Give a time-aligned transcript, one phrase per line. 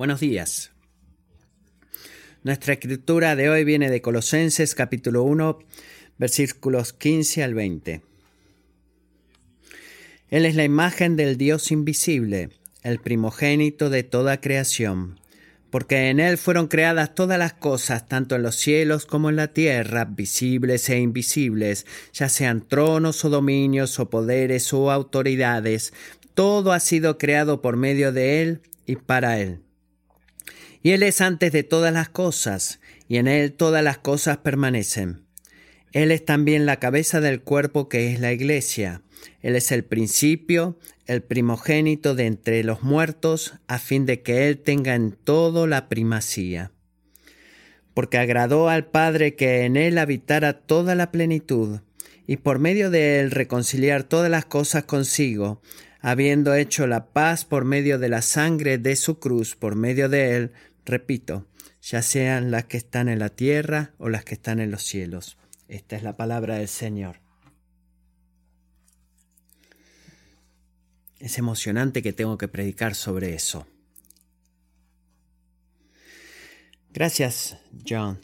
[0.00, 0.70] Buenos días.
[2.42, 5.58] Nuestra escritura de hoy viene de Colosenses capítulo 1,
[6.16, 8.00] versículos 15 al 20.
[10.30, 12.48] Él es la imagen del Dios invisible,
[12.82, 15.20] el primogénito de toda creación,
[15.68, 19.48] porque en Él fueron creadas todas las cosas, tanto en los cielos como en la
[19.48, 25.92] tierra, visibles e invisibles, ya sean tronos o dominios o poderes o autoridades,
[26.32, 29.60] todo ha sido creado por medio de Él y para Él.
[30.82, 35.24] Y Él es antes de todas las cosas, y en Él todas las cosas permanecen.
[35.92, 39.02] Él es también la cabeza del cuerpo que es la iglesia.
[39.42, 44.58] Él es el principio, el primogénito de entre los muertos, a fin de que Él
[44.58, 46.70] tenga en todo la primacía.
[47.92, 51.80] Porque agradó al Padre que en Él habitara toda la plenitud,
[52.26, 55.60] y por medio de Él reconciliar todas las cosas consigo,
[56.00, 60.36] habiendo hecho la paz por medio de la sangre de su cruz, por medio de
[60.36, 60.52] Él,
[60.84, 61.46] repito,
[61.82, 65.36] ya sean las que están en la tierra o las que están en los cielos.
[65.68, 67.20] Esta es la palabra del Señor.
[71.18, 73.66] Es emocionante que tengo que predicar sobre eso.
[76.92, 78.18] Gracias, John.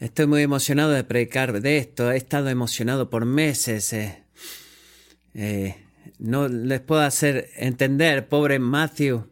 [0.00, 2.10] Estoy muy emocionado de predicar de esto.
[2.10, 3.92] He estado emocionado por meses.
[3.92, 4.24] Eh,
[5.34, 5.76] eh,
[6.18, 9.28] no les puedo hacer entender, pobre Matthew.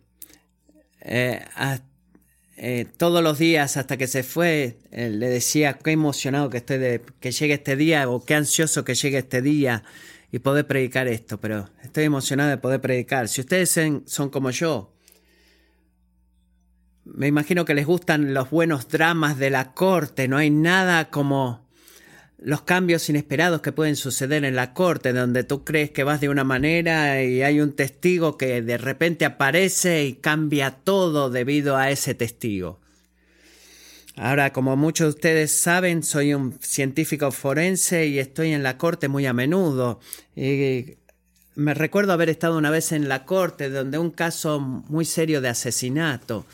[1.00, 1.41] Eh,
[2.98, 7.33] todos los días hasta que se fue, le decía qué emocionado que estoy de que
[7.33, 9.84] llegue este día o qué ansioso que llegue este día
[10.30, 11.41] y poder predicar esto.
[11.41, 13.28] Pero estoy emocionado de poder predicar.
[13.28, 13.70] Si ustedes
[14.05, 14.92] son como yo,
[17.14, 21.67] me imagino que les gustan los buenos dramas de la corte, no hay nada como
[22.41, 26.29] los cambios inesperados que pueden suceder en la corte, donde tú crees que vas de
[26.29, 31.91] una manera y hay un testigo que de repente aparece y cambia todo debido a
[31.91, 32.79] ese testigo.
[34.14, 39.08] Ahora, como muchos de ustedes saben, soy un científico forense y estoy en la corte
[39.08, 40.01] muy a menudo.
[40.35, 40.97] Y
[41.55, 45.48] me recuerdo haber estado una vez en la corte donde un caso muy serio de
[45.48, 46.47] asesinato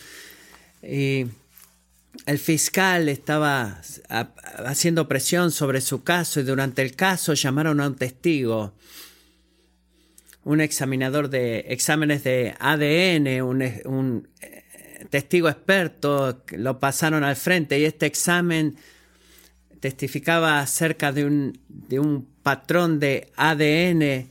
[0.86, 1.26] y
[2.26, 3.80] el fiscal estaba
[4.64, 8.74] haciendo presión sobre su caso y durante el caso llamaron a un testigo,
[10.44, 17.84] un examinador de exámenes de ADN, un, eh, testigo experto, lo pasaron al frente y
[17.84, 18.76] este examen
[19.80, 24.30] testificaba acerca de un, de un patrón de ADN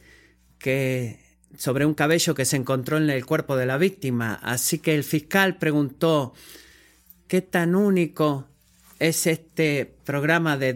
[0.58, 1.23] que
[1.58, 4.40] sobre un cabello que se encontró en el cuerpo de la víctima.
[4.42, 6.34] Así que el fiscal preguntó,
[7.28, 8.48] ¿qué tan único
[9.00, 10.74] es este programa de,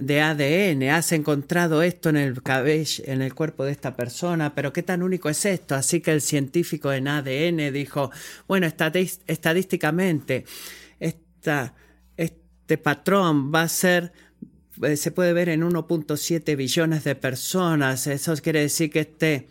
[0.00, 0.90] de ADN?
[0.90, 4.54] ¿Has encontrado esto en el cabello, en el cuerpo de esta persona?
[4.54, 5.74] Pero ¿qué tan único es esto?
[5.74, 8.10] Así que el científico en ADN dijo,
[8.48, 10.44] bueno, estadísticamente,
[10.98, 14.12] este patrón va a ser
[14.82, 18.06] eh, se puede ver en 1.7 billones de personas.
[18.06, 19.48] Eso quiere decir que este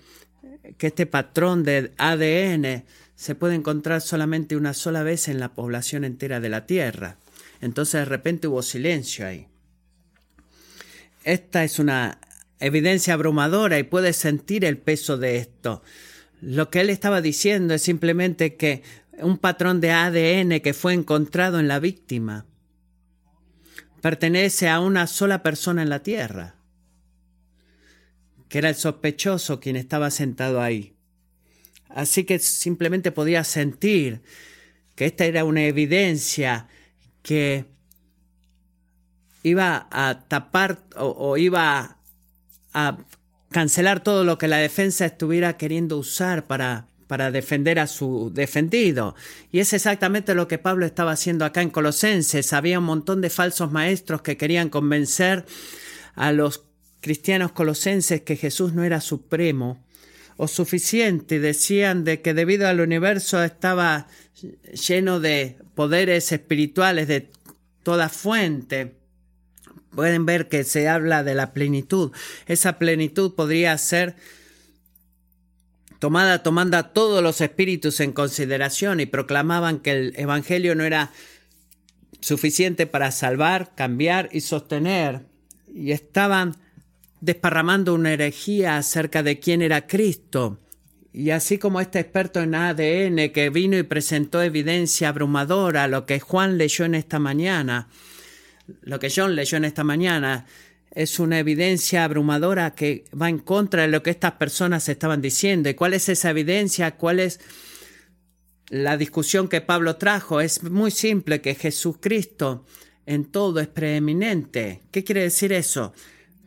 [0.78, 2.84] que este patrón de ADN
[3.16, 7.18] se puede encontrar solamente una sola vez en la población entera de la Tierra.
[7.62, 9.48] Entonces de repente hubo silencio ahí.
[11.24, 12.20] Esta es una
[12.60, 15.82] evidencia abrumadora y puedes sentir el peso de esto.
[16.42, 18.84] Lo que él estaba diciendo es simplemente que
[19.20, 22.46] un patrón de ADN que fue encontrado en la víctima
[24.02, 26.55] pertenece a una sola persona en la Tierra
[28.50, 30.94] que era el sospechoso quien estaba sentado ahí.
[31.90, 34.22] Así que simplemente podía sentir
[34.96, 36.68] que esta era una evidencia
[37.22, 37.66] que
[39.44, 41.98] iba a tapar o, iba
[42.74, 42.98] a
[43.52, 49.16] cancelar todo lo que la defensa estuviera queriendo usar para, para defender a su defendido.
[49.52, 52.54] Y es exactamente lo que Pablo estaba haciendo acá en Colosenses.
[52.54, 55.46] Había un montón de falsos maestros que querían convencer
[56.16, 56.66] a los
[57.06, 59.78] cristianos colosenses que Jesús no era supremo
[60.38, 61.40] o suficiente.
[61.40, 64.08] Decían de que debido al universo estaba
[64.88, 67.30] lleno de poderes espirituales de
[67.84, 68.96] toda fuente.
[69.92, 72.12] Pueden ver que se habla de la plenitud.
[72.48, 74.16] Esa plenitud podría ser
[76.00, 81.12] tomada tomando a todos los espíritus en consideración y proclamaban que el Evangelio no era
[82.20, 85.28] suficiente para salvar, cambiar y sostener.
[85.72, 86.65] Y estaban
[87.26, 90.60] desparramando una herejía acerca de quién era Cristo.
[91.12, 96.20] Y así como este experto en ADN que vino y presentó evidencia abrumadora, lo que
[96.20, 97.88] Juan leyó en esta mañana,
[98.82, 100.46] lo que John leyó en esta mañana,
[100.92, 105.70] es una evidencia abrumadora que va en contra de lo que estas personas estaban diciendo.
[105.70, 106.96] ¿Y cuál es esa evidencia?
[106.96, 107.40] ¿Cuál es
[108.70, 110.42] la discusión que Pablo trajo?
[110.42, 112.66] Es muy simple que Jesucristo
[113.06, 114.82] en todo es preeminente.
[114.92, 115.94] ¿Qué quiere decir eso?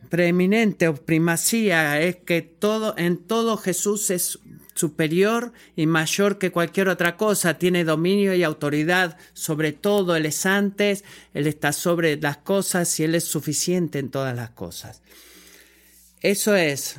[0.09, 4.39] Preeminente o primacía es que todo, en todo Jesús es
[4.73, 10.45] superior y mayor que cualquier otra cosa, tiene dominio y autoridad sobre todo, Él es
[10.45, 11.03] antes,
[11.33, 15.01] Él está sobre las cosas y Él es suficiente en todas las cosas.
[16.21, 16.95] Eso es...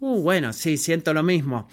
[0.00, 1.68] Uh, bueno, sí, siento lo mismo.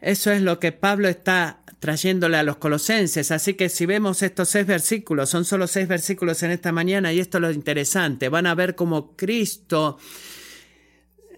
[0.00, 3.32] Eso es lo que Pablo está trayéndole a los colosenses.
[3.32, 7.18] Así que si vemos estos seis versículos, son solo seis versículos en esta mañana y
[7.18, 8.28] esto es lo interesante.
[8.28, 9.98] Van a ver cómo Cristo,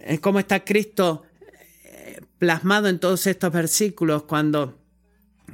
[0.00, 1.23] eh, cómo está Cristo
[1.87, 4.79] eh, plasmado en todos estos versículos cuando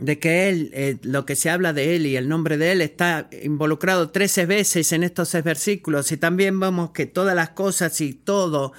[0.00, 2.80] de que Él, eh, lo que se habla de Él y el nombre de Él
[2.80, 8.00] está involucrado trece veces en estos seis versículos y también vemos que todas las cosas
[8.00, 8.72] y todo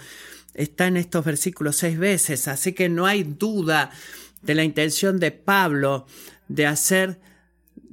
[0.55, 3.91] está en estos versículos seis veces, así que no hay duda
[4.41, 6.05] de la intención de Pablo
[6.47, 7.19] de hacer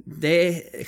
[0.05, 0.85] de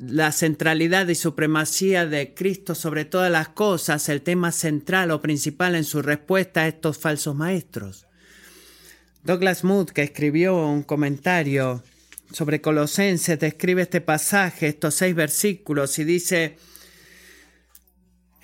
[0.00, 5.76] la centralidad y supremacía de Cristo sobre todas las cosas el tema central o principal
[5.76, 8.06] en su respuesta a estos falsos maestros.
[9.22, 11.82] Douglas Mood, que escribió un comentario
[12.32, 16.56] sobre Colosenses, describe este pasaje, estos seis versículos, y dice,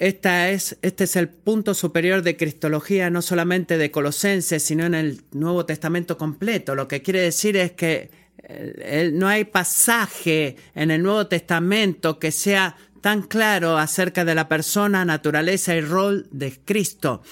[0.05, 4.95] esta es, este es el punto superior de Cristología, no solamente de Colosenses, sino en
[4.95, 6.75] el Nuevo Testamento completo.
[6.75, 8.11] Lo que quiere decir es que
[8.43, 14.47] eh, no hay pasaje en el Nuevo Testamento que sea tan claro acerca de la
[14.47, 17.23] persona, naturaleza y rol de Cristo.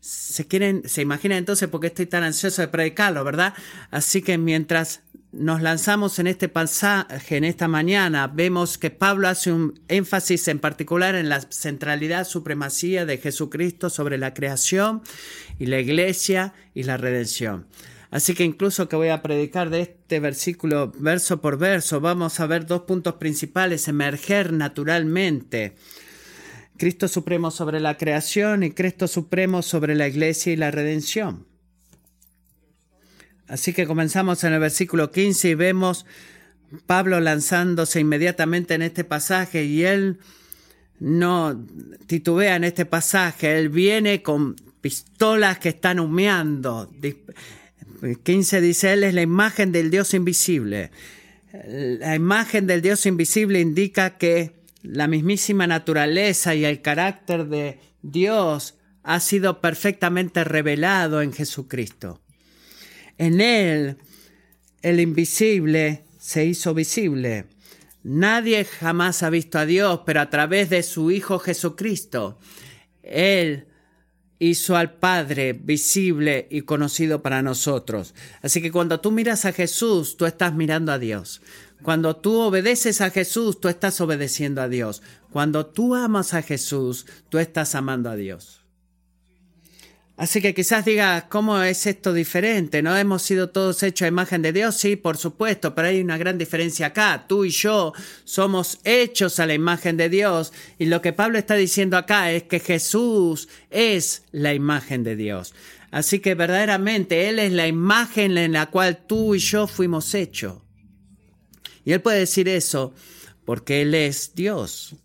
[0.00, 3.54] Se quieren, se imaginan entonces por qué estoy tan ansioso de predicarlo, ¿verdad?
[3.92, 5.02] Así que mientras
[5.38, 10.58] nos lanzamos en este pasaje en esta mañana, vemos que Pablo hace un énfasis en
[10.58, 15.02] particular en la centralidad, supremacía de Jesucristo sobre la creación
[15.58, 17.66] y la iglesia y la redención.
[18.10, 22.46] Así que incluso que voy a predicar de este versículo verso por verso, vamos a
[22.46, 25.76] ver dos puntos principales, emerger naturalmente.
[26.78, 31.46] Cristo Supremo sobre la creación y Cristo Supremo sobre la iglesia y la redención.
[33.48, 36.06] Así que comenzamos en el versículo 15 y vemos
[36.86, 40.18] Pablo lanzándose inmediatamente en este pasaje y él
[40.98, 41.66] no
[42.06, 46.90] titubea en este pasaje, él viene con pistolas que están humeando.
[48.22, 50.90] 15 dice, él es la imagen del Dios invisible.
[51.68, 58.74] La imagen del Dios invisible indica que la mismísima naturaleza y el carácter de Dios
[59.02, 62.20] ha sido perfectamente revelado en Jesucristo.
[63.18, 63.96] En Él
[64.82, 67.46] el invisible se hizo visible.
[68.02, 72.38] Nadie jamás ha visto a Dios, pero a través de su Hijo Jesucristo,
[73.02, 73.66] Él
[74.38, 78.14] hizo al Padre visible y conocido para nosotros.
[78.42, 81.40] Así que cuando tú miras a Jesús, tú estás mirando a Dios.
[81.82, 85.02] Cuando tú obedeces a Jesús, tú estás obedeciendo a Dios.
[85.30, 88.65] Cuando tú amas a Jesús, tú estás amando a Dios.
[90.16, 92.80] Así que quizás digas, ¿cómo es esto diferente?
[92.80, 94.74] ¿No hemos sido todos hechos a imagen de Dios?
[94.74, 97.26] Sí, por supuesto, pero hay una gran diferencia acá.
[97.28, 97.92] Tú y yo
[98.24, 100.54] somos hechos a la imagen de Dios.
[100.78, 105.54] Y lo que Pablo está diciendo acá es que Jesús es la imagen de Dios.
[105.90, 110.62] Así que verdaderamente Él es la imagen en la cual tú y yo fuimos hechos.
[111.84, 112.94] Y Él puede decir eso
[113.44, 114.96] porque Él es Dios.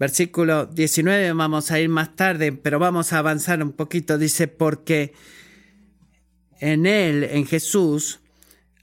[0.00, 4.16] Versículo 19, vamos a ir más tarde, pero vamos a avanzar un poquito.
[4.16, 5.12] Dice, porque
[6.58, 8.20] en Él, en Jesús,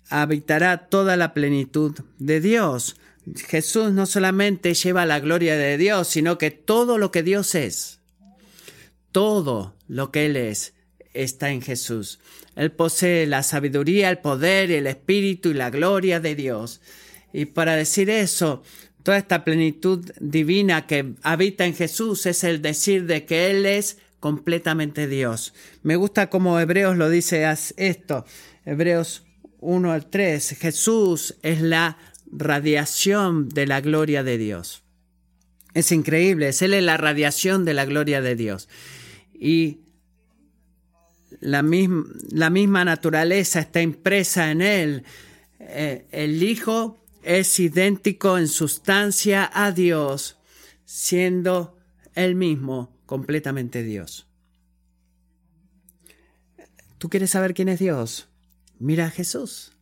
[0.10, 2.98] habitará toda la plenitud de Dios.
[3.48, 8.00] Jesús no solamente lleva la gloria de Dios, sino que todo lo que Dios es,
[9.12, 10.76] todo lo que Él es,
[11.16, 12.20] está en Jesús.
[12.56, 16.80] Él posee la sabiduría, el poder, el espíritu y la gloria de Dios.
[17.34, 18.62] Y para decir eso,
[19.08, 24.00] Toda esta plenitud divina que habita en Jesús es el decir de que Él es
[24.20, 25.54] completamente Dios.
[25.82, 28.26] Me gusta como Hebreos lo dice esto.
[28.66, 29.24] Hebreos
[29.62, 30.58] 1 al 3.
[30.60, 31.98] Jesús es la
[32.30, 34.84] radiación de la gloria de Dios.
[35.74, 38.68] Es increíble, Él es la radiación de la gloria de Dios.
[39.34, 39.78] Y
[41.40, 45.04] la misma, la misma naturaleza está impresa en Él.
[45.62, 46.98] Eh, el Hijo
[47.28, 50.40] es idéntico en sustancia a Dios,
[50.86, 51.78] siendo
[52.16, 54.28] él mismo completamente Dios.
[56.98, 58.30] ¿Tú quieres saber quién es Dios?
[58.80, 59.74] Mira a Jesús.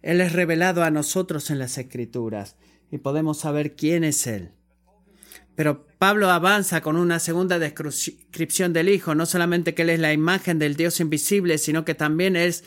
[0.00, 2.56] Él es revelado a nosotros en las Escrituras
[2.90, 4.52] y podemos saber quién es Él.
[5.54, 10.14] Pero Pablo avanza con una segunda descripción del Hijo, no solamente que Él es la
[10.14, 12.64] imagen del Dios invisible, sino que también es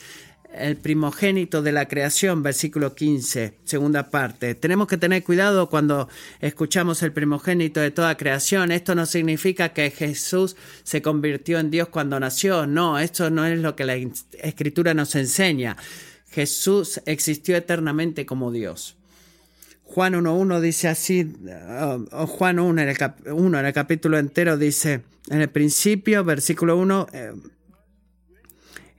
[0.54, 4.56] el primogénito de la creación, versículo 15, segunda parte.
[4.56, 6.08] Tenemos que tener cuidado cuando
[6.40, 8.72] escuchamos el primogénito de toda creación.
[8.72, 12.68] Esto no significa que Jesús se convirtió en Dios cuando nació.
[12.68, 13.96] No, esto no es lo que la
[14.42, 15.78] escritura nos enseña.
[16.30, 18.96] Jesús existió eternamente como Dios.
[19.84, 22.98] Juan 1.1 dice así, uh, Juan 1 en, el
[23.32, 27.08] 1 en el capítulo entero dice, en el principio, versículo 1,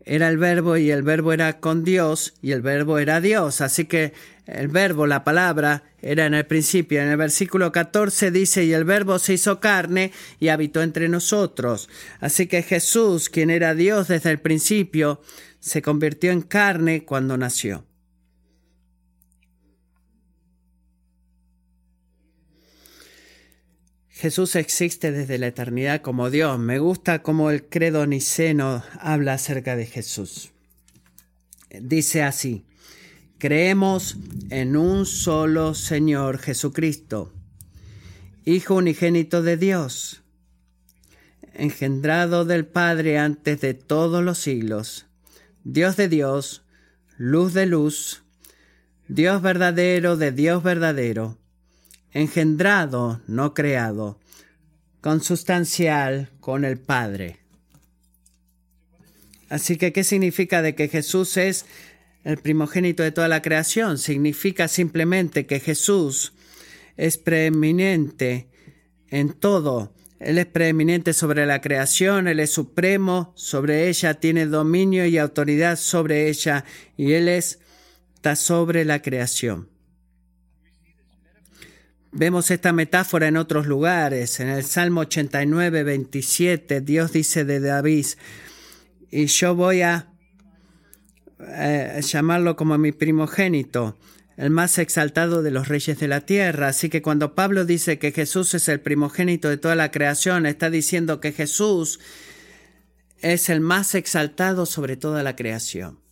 [0.06, 3.60] era el verbo y el verbo era con Dios y el verbo era Dios.
[3.60, 4.12] Así que
[4.46, 7.02] el verbo, la palabra, era en el principio.
[7.02, 11.88] En el versículo 14 dice, y el verbo se hizo carne y habitó entre nosotros.
[12.20, 15.20] Así que Jesús, quien era Dios desde el principio,
[15.58, 17.85] se convirtió en carne cuando nació.
[24.16, 26.58] Jesús existe desde la eternidad como Dios.
[26.58, 30.52] Me gusta cómo el credo niceno habla acerca de Jesús.
[31.68, 32.64] Dice así,
[33.36, 34.16] creemos
[34.48, 37.34] en un solo Señor Jesucristo,
[38.46, 40.22] Hijo unigénito de Dios,
[41.52, 45.04] engendrado del Padre antes de todos los siglos,
[45.64, 46.62] Dios de Dios,
[47.18, 48.22] luz de luz,
[49.08, 51.36] Dios verdadero de Dios verdadero
[52.16, 54.18] engendrado, no creado,
[55.02, 57.40] consustancial con el Padre.
[59.50, 61.66] Así que, ¿qué significa de que Jesús es
[62.24, 63.98] el primogénito de toda la creación?
[63.98, 66.32] Significa simplemente que Jesús
[66.96, 68.48] es preeminente
[69.10, 69.92] en todo.
[70.18, 75.76] Él es preeminente sobre la creación, Él es supremo sobre ella, tiene dominio y autoridad
[75.76, 76.64] sobre ella,
[76.96, 79.75] y Él está sobre la creación.
[82.18, 84.40] Vemos esta metáfora en otros lugares.
[84.40, 88.06] En el Salmo 89, 27, Dios dice de David,
[89.10, 90.08] y yo voy a
[91.40, 93.98] eh, llamarlo como mi primogénito,
[94.38, 96.68] el más exaltado de los reyes de la tierra.
[96.68, 100.70] Así que cuando Pablo dice que Jesús es el primogénito de toda la creación, está
[100.70, 102.00] diciendo que Jesús
[103.20, 106.05] es el más exaltado sobre toda la creación.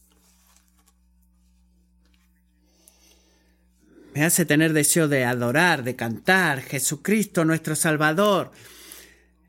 [4.15, 6.63] Me hace tener deseo de adorar, de cantar.
[6.63, 8.53] Jesucristo, nuestro Salvador,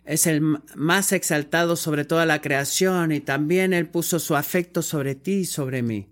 [0.06, 0.42] es el
[0.76, 5.46] más exaltado sobre toda la creación y también Él puso su afecto sobre ti y
[5.46, 6.10] sobre mí.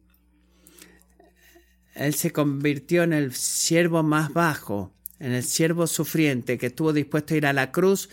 [1.96, 7.34] Él se convirtió en el siervo más bajo, en el siervo sufriente que estuvo dispuesto
[7.34, 8.10] a ir a la cruz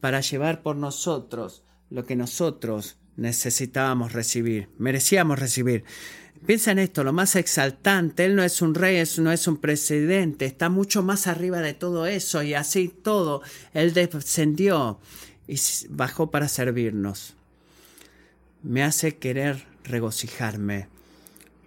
[0.00, 5.84] para llevar por nosotros lo que nosotros necesitábamos recibir, merecíamos recibir.
[6.44, 10.44] Piensa en esto, lo más exaltante, Él no es un rey, no es un presidente,
[10.44, 15.00] está mucho más arriba de todo eso y así todo, Él descendió
[15.48, 17.34] y bajó para servirnos.
[18.62, 20.88] Me hace querer regocijarme.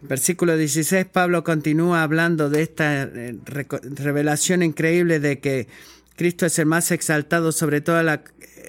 [0.02, 5.68] Versículo 16, Pablo continúa hablando de esta eh, revelación increíble de que
[6.16, 8.24] Cristo es el más exaltado sobre toda la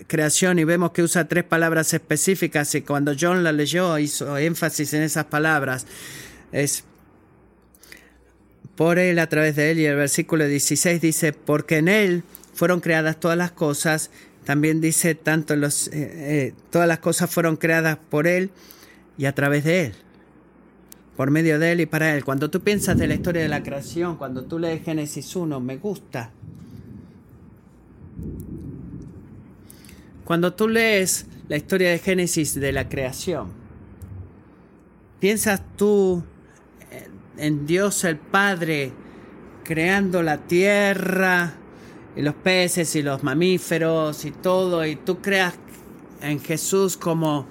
[0.07, 4.95] creación y vemos que usa tres palabras específicas y cuando John la leyó hizo énfasis
[4.95, 5.87] en esas palabras.
[6.52, 6.85] Es
[8.76, 12.23] por él, a través de él y el versículo 16 dice, porque en él
[12.54, 14.11] fueron creadas todas las cosas.
[14.45, 18.50] También dice, tanto los, eh, eh, todas las cosas fueron creadas por él
[19.19, 19.95] y a través de él
[21.21, 22.25] por medio de él y para él.
[22.25, 25.76] Cuando tú piensas de la historia de la creación, cuando tú lees Génesis 1, me
[25.76, 26.30] gusta
[30.31, 33.49] Cuando tú lees la historia de Génesis de la creación,
[35.19, 36.23] piensas tú
[37.37, 38.93] en Dios el Padre
[39.65, 41.55] creando la tierra
[42.15, 45.55] y los peces y los mamíferos y todo, y tú creas
[46.23, 47.47] en Jesús como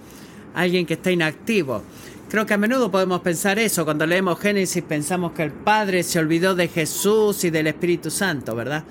[0.53, 1.83] alguien que está inactivo.
[2.29, 3.83] Creo que a menudo podemos pensar eso.
[3.83, 8.55] Cuando leemos Génesis pensamos que el Padre se olvidó de Jesús y del Espíritu Santo,
[8.55, 8.85] ¿verdad?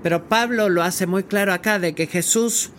[0.00, 2.70] Pero Pablo lo hace muy claro acá de que Jesús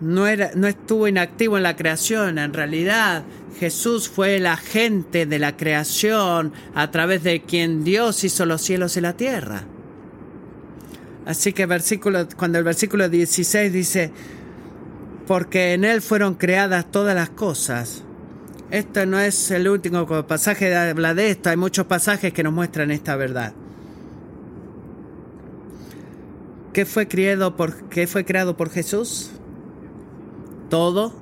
[0.00, 3.24] no, era, no estuvo inactivo en la creación, en realidad
[3.58, 8.96] Jesús fue el agente de la creación a través de quien Dios hizo los cielos
[8.96, 9.64] y la tierra.
[11.26, 14.12] Así que versículo, cuando el versículo 16 dice,
[15.26, 18.02] porque en Él fueron creadas todas las cosas.
[18.70, 22.52] Esto no es el último pasaje que habla de esto, hay muchos pasajes que nos
[22.52, 23.52] muestran esta verdad.
[26.72, 29.32] ¿Qué fue creado por, qué fue creado por Jesús?
[30.68, 31.12] Todo.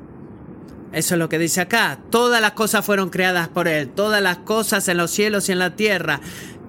[0.93, 1.99] Eso es lo que dice acá.
[2.11, 3.89] Todas las cosas fueron creadas por Él.
[3.89, 6.21] Todas las cosas en los cielos y en la tierra.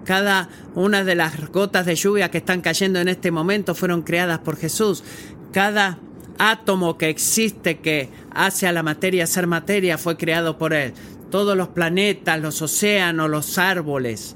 [0.04, 4.40] Cada una de las gotas de lluvia que están cayendo en este momento fueron creadas
[4.40, 5.04] por Jesús.
[5.52, 6.00] Cada
[6.40, 10.94] átomo que existe que hace a la materia ser materia fue creado por Él.
[11.32, 14.36] Todos los planetas, los océanos, los árboles,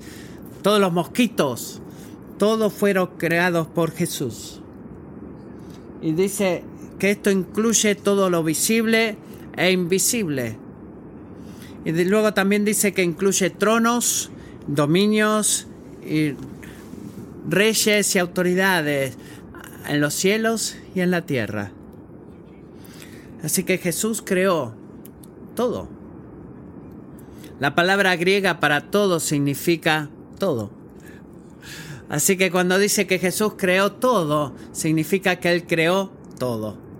[0.62, 1.81] todos los mosquitos,
[2.38, 4.62] todos fueron creados por Jesús.
[6.01, 6.63] Y dice
[7.01, 9.17] que esto incluye todo lo visible
[9.58, 10.55] e invisible.
[11.84, 14.29] Y luego también dice que incluye tronos,
[14.67, 15.65] dominios
[16.08, 16.36] y
[17.50, 19.17] reyes y autoridades
[19.88, 21.72] en los cielos y en la tierra.
[23.43, 24.75] Así que Jesús creó
[25.55, 25.89] todo.
[27.60, 30.70] La palabra griega para todo significa todo.
[32.10, 36.90] Así que cuando dice que Jesús creó todo, significa que Él creó todo.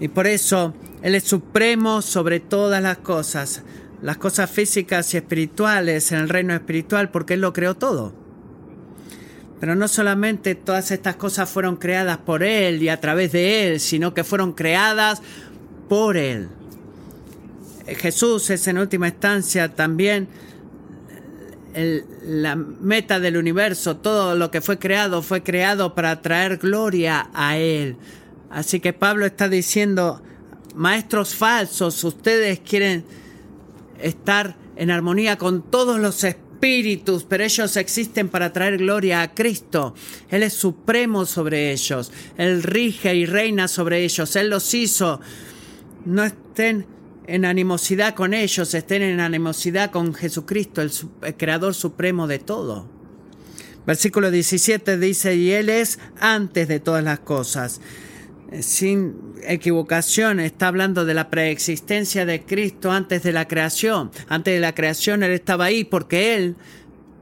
[0.00, 3.62] Y por eso Él es supremo sobre todas las cosas
[4.04, 8.12] las cosas físicas y espirituales en el reino espiritual porque Él lo creó todo.
[9.58, 13.80] Pero no solamente todas estas cosas fueron creadas por Él y a través de Él,
[13.80, 15.22] sino que fueron creadas
[15.88, 16.48] por Él.
[17.86, 20.28] Jesús es en última instancia también
[22.26, 23.96] la meta del universo.
[23.96, 27.96] Todo lo que fue creado fue creado para traer gloria a Él.
[28.54, 30.22] Así que Pablo está diciendo,
[30.76, 33.04] maestros falsos, ustedes quieren
[34.00, 39.96] estar en armonía con todos los espíritus, pero ellos existen para traer gloria a Cristo.
[40.30, 45.20] Él es supremo sobre ellos, Él rige y reina sobre ellos, Él los hizo.
[46.04, 46.86] No estén
[47.26, 50.92] en animosidad con ellos, estén en animosidad con Jesucristo, el,
[51.36, 52.88] Creador supremo de todo.
[53.84, 57.80] Versículo 17 dice, y Él es antes de todas las cosas
[58.60, 64.10] sin equivocación, está hablando de la preexistencia de Cristo antes de la creación.
[64.28, 66.56] Antes de la creación Él estaba ahí porque Él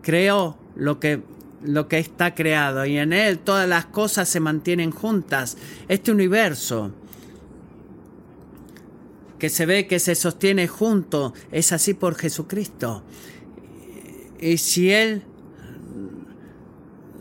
[0.02, 1.22] creó lo que,
[1.62, 5.56] lo que está creado y en Él todas las cosas se mantienen juntas.
[5.88, 6.92] Este universo
[9.38, 13.02] que se ve que se sostiene junto es así por Jesucristo.
[14.40, 15.22] Y si Él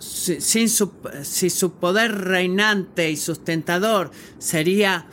[0.02, 5.06] sin su, si su poder reinante y sustentador sería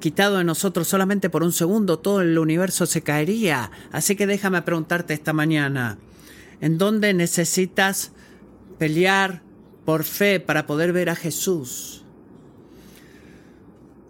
[0.00, 3.70] quitado de nosotros solamente por un segundo, todo el universo se caería.
[3.92, 5.98] Así que déjame preguntarte esta mañana,
[6.60, 8.12] ¿en dónde necesitas
[8.78, 9.42] pelear
[9.84, 12.04] por fe para poder ver a Jesús?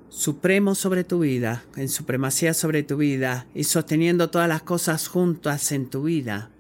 [0.09, 5.73] Supremo sobre tu vida, en supremacía sobre tu vida y sosteniendo todas las cosas juntas
[5.73, 6.51] en tu vida,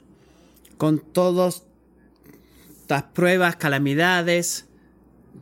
[0.78, 1.64] con todos
[3.14, 4.66] pruebas, calamidades,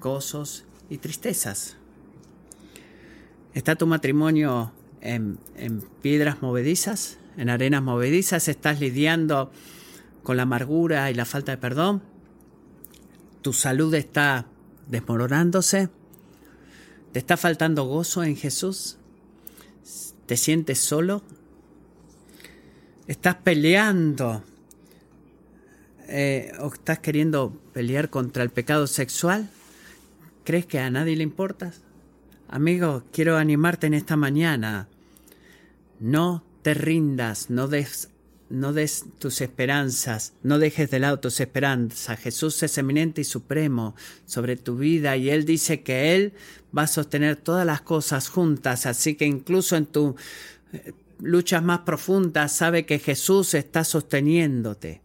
[0.01, 1.77] gozos y tristezas.
[3.55, 8.49] ¿Está tu matrimonio en, en piedras movedizas, en arenas movedizas?
[8.49, 9.51] ¿Estás lidiando
[10.23, 12.03] con la amargura y la falta de perdón?
[13.43, 14.47] ¿Tu salud está
[14.89, 15.89] desmoronándose?
[17.13, 18.99] ¿Te está faltando gozo en Jesús?
[20.27, 21.23] ¿Te sientes solo?
[23.09, 24.45] ¿Estás peleando
[26.11, 29.49] eh, o estás queriendo pelear contra el pecado sexual,
[30.45, 31.83] ¿crees que a nadie le importas?
[32.49, 34.89] Amigo, quiero animarte en esta mañana.
[36.01, 38.09] No te rindas, no des,
[38.49, 42.19] no des tus esperanzas, no dejes de lado tus esperanzas.
[42.19, 43.95] Jesús es eminente y supremo
[44.27, 46.33] sobre tu vida y Él dice que Él
[46.77, 50.15] va a sostener todas las cosas juntas, así que incluso en tus
[50.73, 55.03] eh, luchas más profundas sabe que Jesús está sosteniéndote.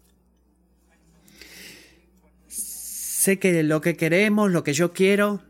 [3.25, 5.41] Sé que lo que queremos, lo que yo quiero,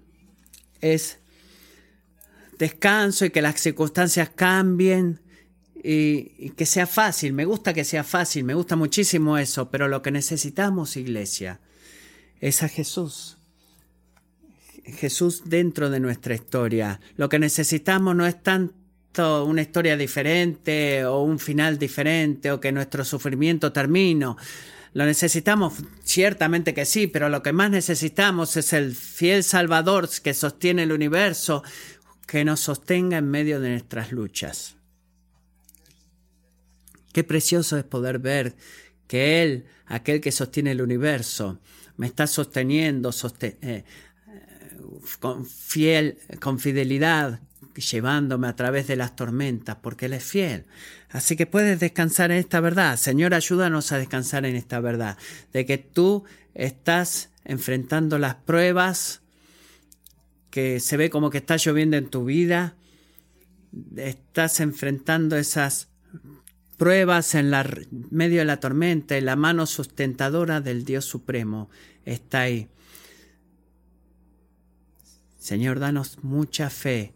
[0.79, 1.19] es
[2.57, 5.19] descanso y que las circunstancias cambien
[5.83, 7.33] y, que sea fácil.
[7.33, 11.59] Me gusta que sea fácil, me gusta muchísimo eso, pero lo que necesitamos, iglesia,
[12.39, 13.39] es a Jesús.
[14.85, 17.01] Jesús dentro de nuestra historia.
[17.17, 22.71] Lo que necesitamos no es tanto una historia diferente o un final diferente o que
[22.71, 24.27] nuestro sufrimiento termine.
[24.95, 25.73] Lo necesitamos,
[26.05, 30.93] ciertamente que sí, pero lo que más necesitamos es el fiel Salvador que sostiene el
[30.93, 31.63] universo,
[32.25, 34.77] que nos sostenga en medio de nuestras luchas.
[37.12, 38.55] Qué precioso es poder ver
[39.05, 41.60] que Él, aquel que sostiene el universo,
[41.97, 43.10] me está sosteniendo
[43.41, 43.84] eh, eh,
[45.19, 47.41] con, fiel, con fidelidad,
[47.81, 50.65] llevándome a través de las tormentas, porque Él es fiel.
[51.09, 52.97] Así que puedes descansar en esta verdad.
[52.97, 55.17] Señor, ayúdanos a descansar en esta verdad,
[55.53, 59.21] de que tú estás enfrentando las pruebas,
[60.49, 62.75] que se ve como que está lloviendo en tu vida,
[63.97, 65.89] estás enfrentando esas
[66.77, 67.65] pruebas en la
[68.11, 71.69] medio de la tormenta y la mano sustentadora del Dios Supremo
[72.05, 72.69] está ahí.
[75.39, 77.13] Señor, danos mucha fe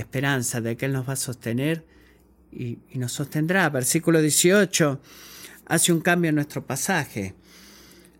[0.00, 1.84] esperanza de que Él nos va a sostener
[2.52, 3.68] y, nos sostendrá.
[3.70, 5.00] Versículo 18
[5.66, 7.34] hace un cambio en nuestro pasaje.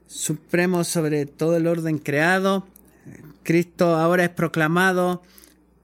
[0.07, 2.67] Supremo sobre todo el orden creado,
[3.43, 5.23] Cristo ahora es proclamado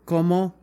[0.04, 0.54] como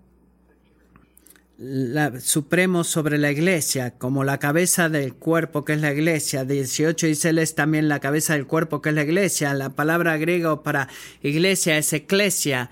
[1.57, 6.45] la, supremo sobre la iglesia, como la cabeza del cuerpo que es la iglesia.
[6.45, 9.53] 18 dice él es también la cabeza del cuerpo que es la iglesia.
[9.53, 10.87] La palabra griega para
[11.21, 12.69] iglesia es eclesia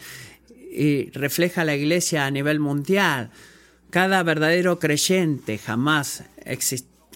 [0.76, 3.32] y refleja la iglesia a nivel mundial.
[3.90, 6.24] Cada verdadero creyente jamás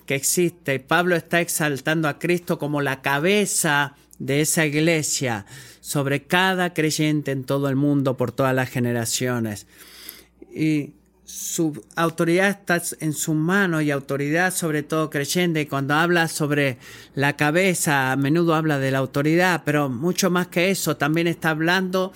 [0.05, 0.79] que existe.
[0.79, 5.45] Pablo está exaltando a Cristo como la cabeza de esa iglesia
[5.81, 9.67] sobre cada creyente en todo el mundo por todas las generaciones.
[10.53, 10.93] Y
[11.25, 15.61] su autoridad está en su mano y autoridad sobre todo creyente.
[15.61, 16.77] Y cuando habla sobre
[17.13, 21.51] la cabeza, a menudo habla de la autoridad, pero mucho más que eso, también está
[21.51, 22.13] hablando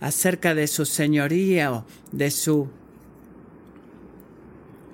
[0.00, 2.68] acerca de su señoría, de su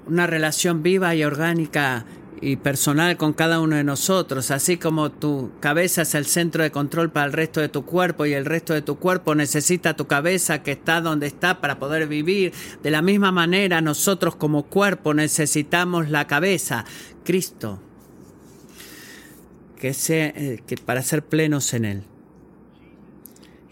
[0.07, 2.07] una relación viva y orgánica
[2.41, 6.71] y personal con cada uno de nosotros, así como tu cabeza es el centro de
[6.71, 10.07] control para el resto de tu cuerpo y el resto de tu cuerpo necesita tu
[10.07, 12.53] cabeza que está donde está para poder vivir.
[12.83, 16.85] De la misma manera nosotros como cuerpo necesitamos la cabeza,
[17.25, 17.81] Cristo,
[19.81, 22.03] que sea, eh, que para ser plenos en él.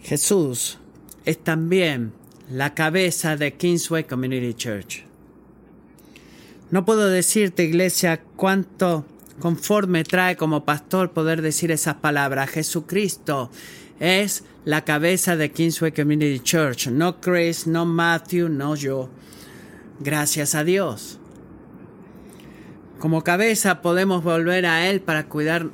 [0.02, 0.78] Jesús
[1.24, 2.12] es también
[2.50, 5.04] la cabeza de Kingsway Community Church.
[6.70, 9.04] No puedo decirte, iglesia, cuánto
[9.40, 12.50] conforme trae como pastor poder decir esas palabras.
[12.50, 13.50] Jesucristo
[14.00, 19.08] es la cabeza de Kingsway Community Church, no Chris, no Matthew, no yo.
[20.00, 21.18] Gracias a Dios.
[23.04, 25.66] Como cabeza podemos volver a Él para cuidar,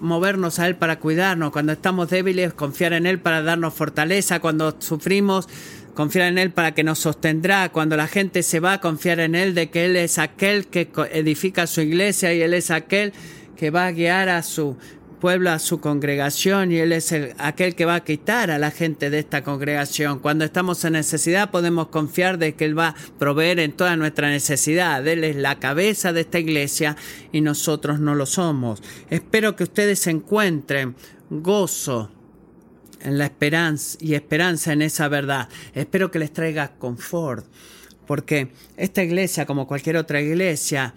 [0.00, 1.50] movernos a Él para cuidarnos.
[1.50, 4.38] Cuando estamos débiles, confiar en Él para darnos fortaleza.
[4.40, 5.48] Cuando sufrimos,
[5.94, 7.70] confiar en Él para que nos sostendrá.
[7.70, 11.66] Cuando la gente se va, confiar en Él de que Él es aquel que edifica
[11.66, 13.14] su iglesia y Él es aquel
[13.56, 14.76] que va a guiar a su
[15.24, 18.70] pueblo, a su congregación y Él es el, aquel que va a quitar a la
[18.70, 20.18] gente de esta congregación.
[20.18, 24.28] Cuando estamos en necesidad podemos confiar de que Él va a proveer en toda nuestra
[24.28, 25.06] necesidad.
[25.08, 26.98] Él es la cabeza de esta iglesia
[27.32, 28.82] y nosotros no lo somos.
[29.08, 30.94] Espero que ustedes encuentren
[31.30, 32.10] gozo
[33.00, 35.48] en la esperanza y esperanza en esa verdad.
[35.72, 37.46] Espero que les traiga confort,
[38.06, 40.92] porque esta iglesia, como cualquier otra iglesia,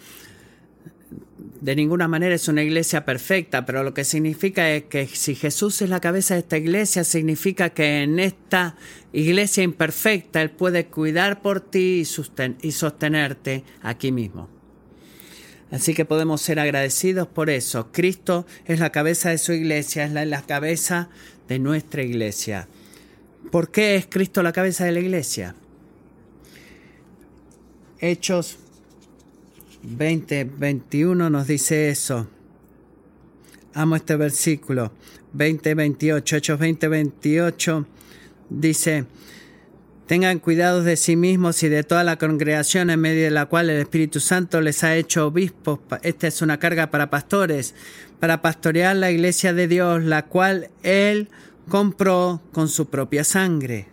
[1.62, 5.82] de ninguna manera es una iglesia perfecta, pero lo que significa es que si Jesús
[5.82, 8.76] es la cabeza de esta iglesia, significa que en esta
[9.12, 12.04] iglesia imperfecta Él puede cuidar por ti
[12.62, 14.50] y, sostenerte aquí mismo.
[15.72, 17.91] Así que podemos ser agradecidos por eso.
[17.91, 21.10] Cristo es la cabeza de su iglesia, es la cabeza
[21.48, 22.67] de nuestra iglesia.
[23.52, 25.56] ¿Por qué es Cristo la cabeza de la iglesia?
[28.00, 28.60] Hechos
[29.84, 32.28] 20, 21 nos dice eso.
[33.74, 34.92] Amo este versículo.
[35.34, 37.86] 20, 28, Hechos 20, 28
[38.50, 39.06] dice,
[40.08, 43.70] tengan cuidado de sí mismos y de toda la congregación en medio de la cual
[43.70, 45.80] el Espíritu Santo les ha hecho obispos.
[46.02, 47.76] Esta es una carga para pastores
[48.20, 51.30] para pastorear la iglesia de Dios, la cual Él
[51.70, 53.88] compró con su propia sangre.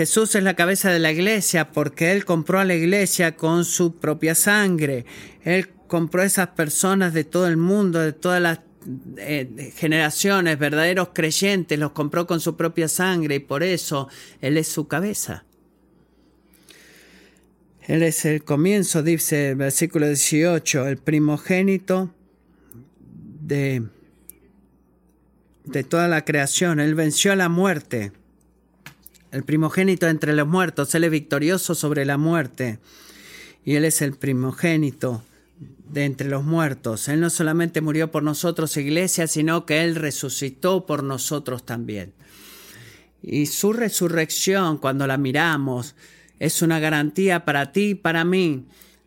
[0.00, 3.96] Jesús es la cabeza de la iglesia porque Él compró a la iglesia con su
[3.96, 5.04] propia sangre.
[5.44, 8.60] Él compró a esas personas de todo el mundo, de todas las
[9.18, 14.08] eh, generaciones, verdaderos creyentes, los compró con su propia sangre y por eso
[14.40, 15.44] Él es su cabeza.
[17.82, 22.14] Él es el comienzo, dice el versículo 18, el primogénito
[23.42, 23.82] de,
[25.66, 26.80] de toda la creación.
[26.80, 28.12] Él venció a la muerte,
[29.32, 30.94] el primogénito entre los muertos.
[30.94, 32.78] Él es victorioso sobre la muerte
[33.64, 35.22] y Él es el primogénito
[35.88, 37.08] de entre los muertos.
[37.08, 42.12] Él no solamente murió por nosotros, iglesia, sino que Él resucitó por nosotros también.
[43.22, 45.94] Y su resurrección, cuando la miramos,
[46.38, 48.66] es una garantía para ti y para mí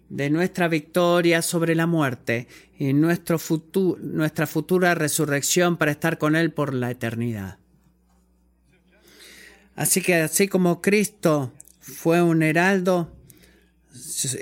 [0.09, 3.39] de nuestra victoria sobre la muerte y nuestro
[4.01, 7.57] nuestra futura resurrección para estar con Él por la eternidad.
[9.75, 13.11] Así que así como Cristo fue un heraldo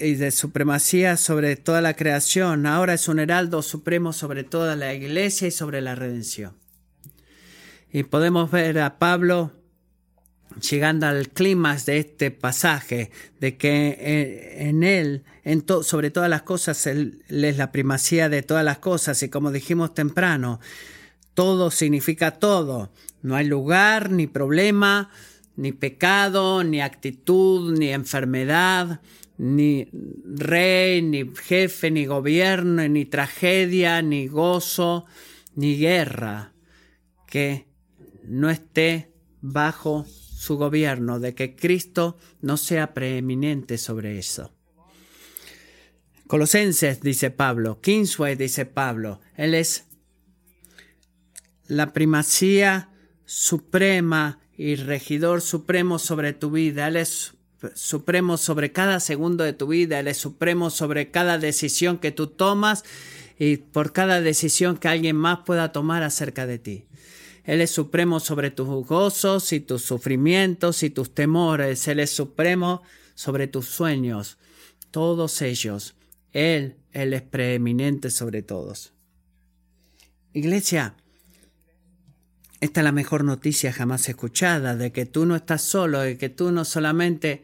[0.02, 4.94] y de supremacía sobre toda la creación, ahora es un heraldo supremo sobre toda la
[4.94, 6.54] iglesia y sobre la redención.
[7.92, 9.52] Y podemos ver a Pablo
[10.70, 16.42] llegando al clímax de este pasaje, de que eh, en Él, en sobre todas las
[16.42, 20.60] cosas, Él es la primacía de todas las cosas y como dijimos temprano,
[21.34, 22.92] todo significa todo.
[23.22, 25.10] No hay lugar, ni problema,
[25.56, 29.02] ni pecado, ni actitud, ni enfermedad,
[29.38, 29.88] ni
[30.26, 35.06] rey, ni jefe, ni gobierno, ni tragedia, ni gozo,
[35.56, 36.54] ni guerra
[37.28, 37.66] que
[38.24, 44.52] no esté bajo su gobierno, de que Cristo no sea preeminente sobre eso.
[46.28, 49.86] Colosenses, dice Pablo, Kingsway, dice Pablo, Él es
[51.72, 52.90] la primacía
[53.26, 56.90] suprema y regidor supremo sobre tu vida.
[56.90, 57.34] Él es
[57.76, 60.02] supremo sobre cada segundo de tu vida.
[60.02, 62.84] Él es supremo sobre cada decisión que tú tomas
[63.40, 66.88] y por cada decisión que alguien más pueda tomar acerca de ti.
[67.46, 71.88] Él es supremo sobre tus gozos y tus sufrimientos y tus temores.
[71.88, 72.82] Él es supremo
[73.16, 74.38] sobre tus sueños,
[74.92, 75.96] todos ellos.
[76.34, 78.92] Él, Él es preeminente sobre todos.
[80.34, 80.96] Iglesia,
[82.62, 86.30] esta es la mejor noticia jamás escuchada, de que tú no estás solo, de que
[86.30, 87.44] tú no solamente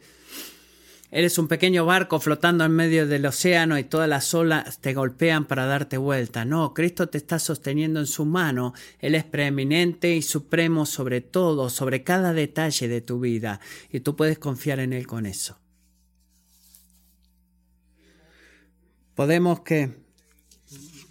[1.10, 5.45] Eres un pequeño barco flotando en medio del océano y todas las olas te golpean
[5.45, 6.43] para darte vuelta.
[6.43, 8.73] No, Cristo te está sosteniendo en su mano.
[8.99, 13.62] Él es preeminente y supremo sobre todo, sobre cada detalle de tu vida.
[13.89, 15.58] Y tú puedes confiar en Él con eso.
[19.15, 19.91] Podemos que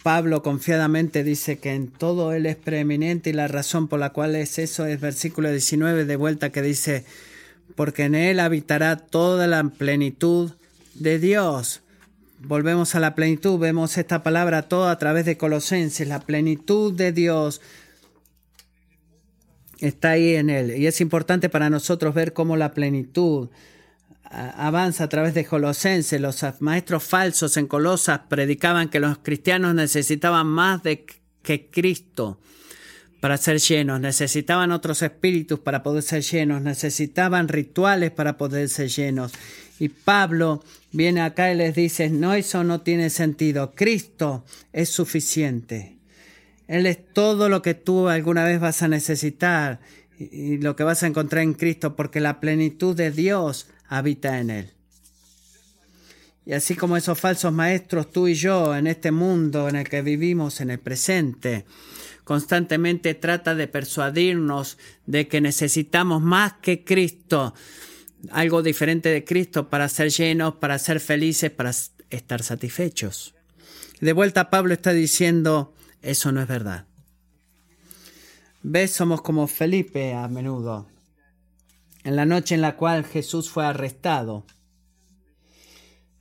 [0.03, 4.35] Pablo confiadamente dice que en todo Él es preeminente y la razón por la cual
[4.35, 7.05] es eso es versículo 19 de vuelta que dice
[7.75, 10.51] porque en Él habitará toda la plenitud
[10.95, 11.81] de Dios.
[12.39, 17.11] Volvemos a la plenitud, vemos esta palabra toda a través de Colosenses, la plenitud de
[17.11, 17.61] Dios
[19.79, 20.77] está ahí en Él.
[20.77, 23.49] Y es importante para nosotros ver cómo la plenitud
[24.31, 26.19] avanza a través de Colosenses.
[26.19, 31.05] Los maestros falsos en Colosas predicaban que los cristianos necesitaban más de
[31.41, 32.39] que Cristo
[33.19, 38.89] para ser llenos, necesitaban otros espíritus para poder ser llenos, necesitaban rituales para poder ser
[38.89, 39.31] llenos.
[39.79, 45.97] Y Pablo viene acá y les dice, no, eso no tiene sentido, Cristo es suficiente.
[46.67, 49.79] Él es todo lo que tú alguna vez vas a necesitar
[50.19, 54.49] y lo que vas a encontrar en Cristo, porque la plenitud de Dios habita en
[54.49, 54.73] Él.
[56.45, 60.01] Y así como esos falsos maestros, tú y yo, en este mundo en el que
[60.01, 61.65] vivimos, en el presente,
[62.23, 67.53] constantemente trata de persuadirnos de que necesitamos más que Cristo,
[68.31, 71.71] algo diferente de Cristo para ser llenos, para ser felices, para
[72.09, 73.35] estar satisfechos.
[73.99, 76.85] De vuelta Pablo está diciendo, eso no es verdad.
[78.63, 78.91] ¿Ves?
[78.91, 80.87] Somos como Felipe a menudo.
[82.07, 84.45] En la noche en la cual Jesús fue arrestado,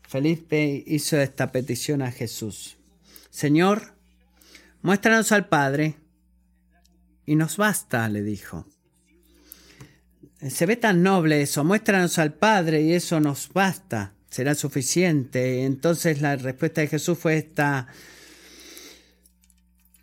[0.03, 2.77] Felipe hizo esta petición a Jesús.
[3.31, 3.95] Señor,
[4.83, 5.95] Muéstranos al Padre
[7.25, 8.67] y nos basta, le dijo.
[10.51, 15.63] Se ve tan noble eso, muéstranos al Padre y eso nos basta, será suficiente.
[15.63, 17.87] Entonces la respuesta de Jesús fue esta,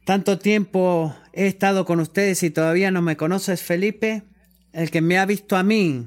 [0.05, 4.23] tanto tiempo he estado con ustedes y todavía no me conoces, Felipe.
[4.73, 6.05] El que me ha visto a mí,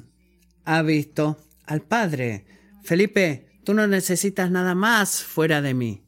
[0.65, 2.45] ha visto al Padre.
[2.83, 6.03] Felipe, tú no necesitas nada más fuera de mí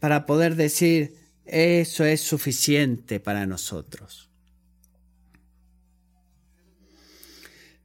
[0.00, 4.28] para poder decir, eso es suficiente para nosotros.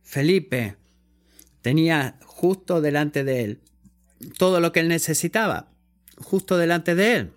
[0.04, 0.76] Felipe
[1.62, 3.62] tenía justo delante de él
[4.38, 5.72] todo lo que él necesitaba,
[6.18, 7.34] justo delante de él.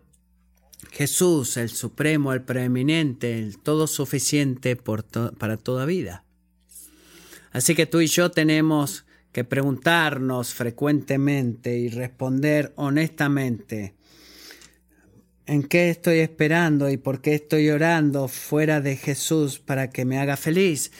[0.91, 6.25] Jesús, el supremo, el preeminente, el todo suficiente para toda vida.
[7.53, 13.95] Así que tú y yo tenemos que preguntarnos frecuentemente y responder honestamente
[15.47, 20.19] en qué estoy esperando y por qué estoy orando fuera de Jesús para que me
[20.19, 20.93] haga feliz.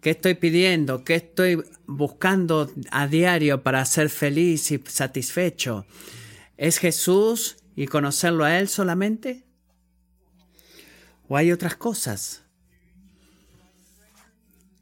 [0.00, 1.04] ¿Qué estoy pidiendo?
[1.04, 5.84] ¿Qué estoy buscando a diario para ser feliz y satisfecho?
[6.56, 9.44] ¿Es Jesús y conocerlo a Él solamente?
[11.28, 12.42] ¿O hay otras cosas?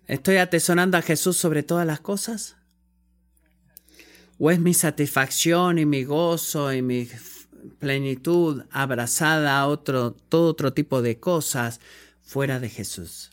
[0.07, 2.57] ¿Estoy atesonando a Jesús sobre todas las cosas?
[4.39, 7.07] ¿O es mi satisfacción y mi gozo y mi
[7.79, 11.81] plenitud abrazada a otro, todo otro tipo de cosas
[12.23, 13.31] fuera de Jesús.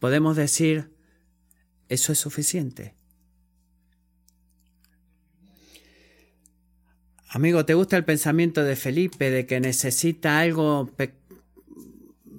[0.00, 0.90] Podemos decir,
[1.88, 2.95] eso es suficiente.
[7.36, 10.90] Amigo, ¿te gusta el pensamiento de Felipe de que necesita algo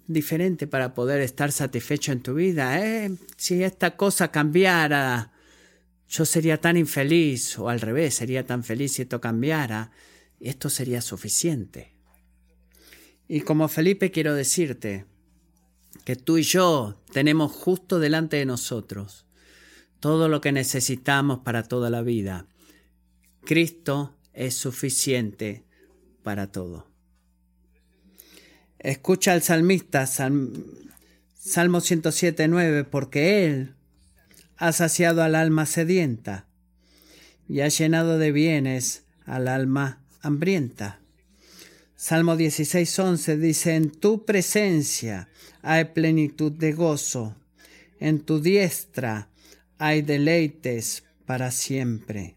[0.07, 2.83] diferente para poder estar satisfecho en tu vida.
[2.83, 3.11] ¿eh?
[3.35, 5.33] Si esta cosa cambiara,
[6.09, 9.91] yo sería tan infeliz, o al revés, sería tan feliz si esto cambiara.
[10.39, 11.93] Esto sería suficiente.
[13.27, 15.05] Y como Felipe quiero decirte
[16.05, 19.27] que tú y yo tenemos justo delante de nosotros
[19.99, 22.47] todo lo que necesitamos para toda la vida.
[23.45, 25.63] Cristo es suficiente
[26.23, 26.87] para todo.
[28.79, 33.73] Escucha al salmista, Salmo 107, 9, porque Él
[34.57, 36.45] ha saciado al alma sedienta
[37.49, 40.99] y ha llenado de bienes al alma hambrienta.
[41.95, 45.29] Salmo 16, 11 dice, en tu presencia
[45.63, 47.35] hay plenitud de gozo,
[47.99, 49.29] en tu diestra
[49.79, 52.36] hay deleites para siempre.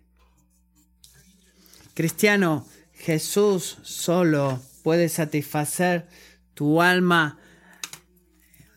[2.00, 6.06] Cristiano, Jesús solo puede satisfacer
[6.54, 7.36] tu alma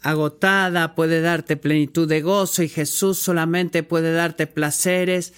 [0.01, 5.31] agotada, puede darte plenitud de gozo y Jesús solamente puede darte placeres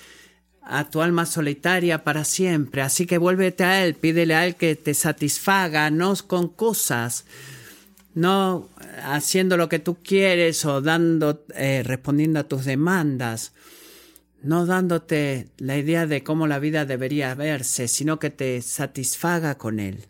[0.63, 2.81] a tu alma solitaria para siempre.
[2.81, 7.25] Así que vuélvete a Él, pídele a Él que te satisfaga, no con cosas,
[8.15, 8.67] no
[9.03, 13.53] haciendo lo que tú quieres o dando, eh, respondiendo a tus demandas,
[14.45, 19.79] no dándote la idea de cómo la vida debería verse, sino que te satisfaga con
[19.79, 20.05] Él.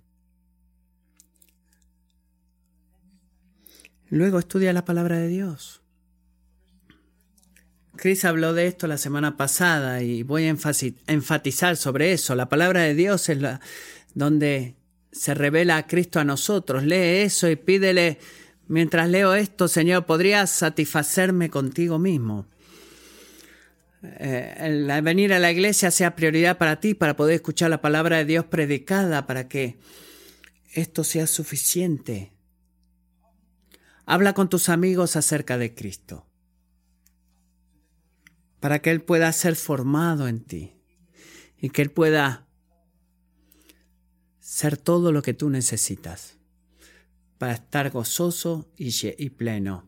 [4.09, 5.81] Luego estudia la palabra de Dios.
[7.95, 10.55] Chris habló de esto la semana pasada y voy a
[11.07, 12.35] enfatizar sobre eso.
[12.35, 13.61] La palabra de Dios es la
[14.15, 14.75] donde
[15.13, 16.83] se revela a Cristo a nosotros.
[16.83, 18.19] Lee eso y pídele,
[18.67, 22.47] mientras leo esto, Señor, ¿podrías satisfacerme contigo mismo?
[24.19, 28.17] Eh, el venir a la iglesia sea prioridad para ti, para poder escuchar la palabra
[28.17, 29.77] de Dios predicada, para que
[30.73, 32.33] esto sea suficiente.
[34.05, 36.27] Habla con tus amigos acerca de Cristo
[38.65, 40.73] para que Él pueda ser formado en ti
[41.61, 42.47] y que Él pueda
[44.39, 46.39] ser todo lo que tú necesitas
[47.37, 49.87] para estar gozoso y, pleno.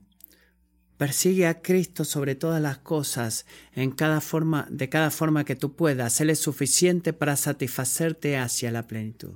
[0.98, 5.76] Persigue a Cristo sobre todas las cosas, en cada forma, de cada forma que tú
[5.76, 6.20] puedas.
[6.22, 9.34] Él es suficiente para satisfacerte hacia la plenitud.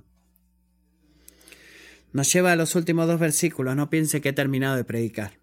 [2.14, 3.76] Nos lleva a los últimos dos versículos.
[3.76, 5.42] No piense que he terminado de predicar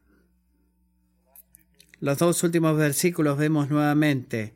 [2.01, 4.55] los dos últimos versículos vemos nuevamente,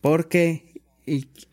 [0.00, 0.82] porque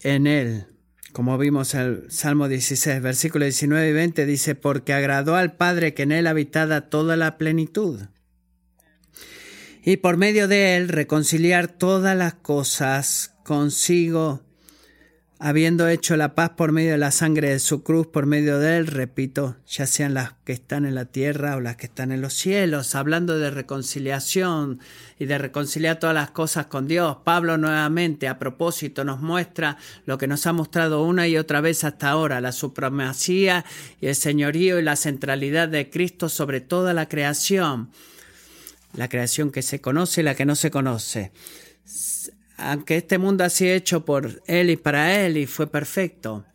[0.02, 0.66] en él,
[1.12, 5.94] como vimos en el Salmo 16, versículos 19 y 20, dice, porque agradó al Padre
[5.94, 8.02] que en él habitara toda la plenitud.
[9.90, 14.44] Y por medio de él reconciliar todas las cosas consigo
[15.40, 18.78] habiendo hecho la paz por medio de la sangre de su cruz, por medio de
[18.78, 22.20] él, repito, ya sean las que están en la tierra o las que están en
[22.22, 24.80] los cielos, hablando de reconciliación
[25.18, 27.20] y de reconciliar todas las cosas con Dios.
[27.24, 31.86] Pablo nuevamente, a propósito, nos muestra lo que nos ha mostrado una y otra vez
[31.86, 33.64] hasta ahora, la supremacía
[34.02, 37.92] y el señorío y la centralidad de Cristo sobre toda la creación,
[38.94, 41.32] la creación que se conoce y la que no se conoce
[42.60, 46.46] aunque este mundo sido hecho por Él y para Él y fue perfecto,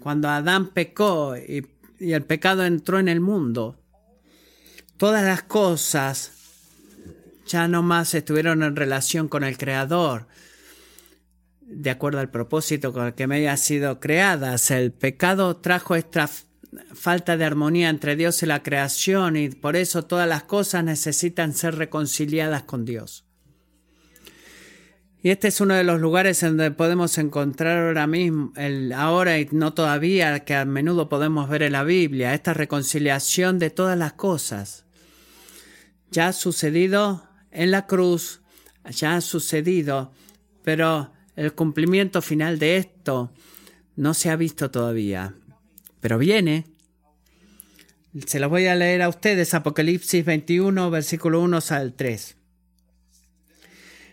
[0.00, 1.66] cuando Adán pecó y,
[1.98, 3.78] el pecado entró en el mundo,
[4.96, 6.32] todas las cosas
[7.46, 10.26] ya no más estuvieron en relación con el Creador,
[11.60, 14.70] de acuerdo al propósito con el que me haya sido creadas.
[14.70, 16.28] El pecado trajo esta
[16.94, 21.54] falta de armonía entre Dios y la creación y por eso todas las cosas necesitan
[21.54, 23.24] ser reconciliadas con Dios.
[25.22, 29.38] Y este es uno de los lugares en donde podemos encontrar ahora mismo, el ahora
[29.38, 33.98] y no todavía, que a menudo podemos ver en la Biblia, esta reconciliación de todas
[33.98, 34.86] las cosas.
[36.10, 38.40] Ya ha sucedido en la cruz,
[38.90, 40.10] ya ha sucedido,
[40.64, 43.30] pero el cumplimiento final de esto
[43.96, 45.34] no se ha visto todavía.
[46.00, 46.64] Pero viene.
[48.26, 52.36] Se lo voy a leer a ustedes, Apocalipsis 21, versículo 1 al 3.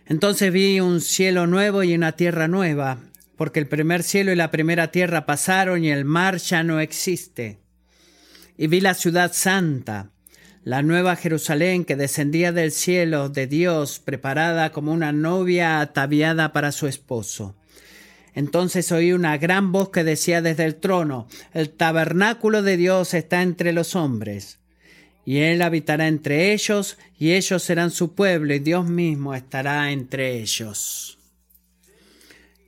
[0.05, 2.99] Entonces vi un cielo nuevo y una tierra nueva,
[3.35, 7.59] porque el primer cielo y la primera tierra pasaron y el mar ya no existe.
[8.57, 10.11] Y vi la ciudad santa,
[10.63, 16.71] la nueva Jerusalén que descendía del cielo de Dios, preparada como una novia ataviada para
[16.71, 17.55] su esposo.
[18.37, 23.41] Entonces oí una gran voz que decía desde el trono, el tabernáculo de Dios está
[23.41, 24.59] entre los hombres
[25.25, 30.39] y Él habitará entre ellos, y ellos serán su pueblo, y Dios mismo estará entre
[30.39, 31.17] ellos.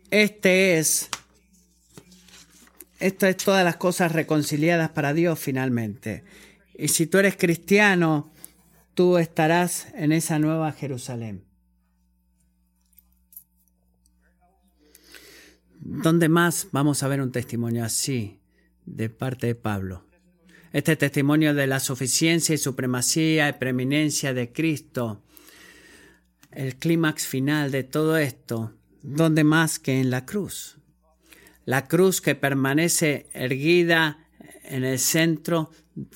[0.10, 1.08] Este es,
[3.00, 6.24] esto es todas las cosas reconciliadas para Dios finalmente.
[6.74, 8.30] Y si tú eres cristiano,
[8.96, 11.49] tú estarás en esa nueva Jerusalén.
[15.82, 18.40] ¿Dónde más vamos a ver un testimonio así
[18.86, 20.06] de parte de Pablo?
[20.74, 25.24] Este testimonio de la suficiencia y supremacía y preeminencia de Cristo,
[26.52, 30.78] el clímax final de todo esto, ¿dónde más que en la cruz?
[31.64, 34.28] La cruz que permanece erguida
[34.64, 35.72] en el centro,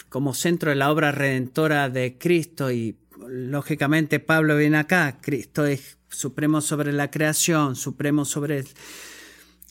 [0.09, 2.97] como centro de la obra redentora de Cristo y
[3.27, 8.65] lógicamente Pablo viene acá, Cristo es supremo sobre la creación, supremo sobre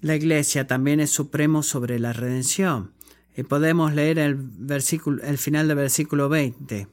[0.03, 2.93] la iglesia, también es supremo sobre la redención.
[3.35, 6.89] Y podemos leer el, versículo, el final del versículo 20.